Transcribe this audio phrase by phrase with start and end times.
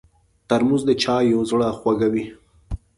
[0.47, 2.25] ترموز د چایو زړه خوږوي.